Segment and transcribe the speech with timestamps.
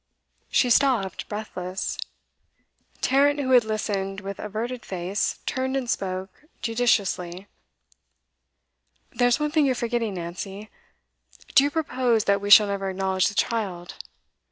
[0.49, 1.95] She stopped, breathless.
[3.01, 7.45] Tarrant, who had listened with averted face, turned and spoke judicially.
[9.11, 10.71] 'There's one thing you're forgetting, Nancy.
[11.53, 13.93] Do you propose that we shall never acknowledge the child?